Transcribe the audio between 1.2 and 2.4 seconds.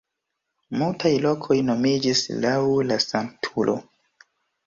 lokoj nomiĝis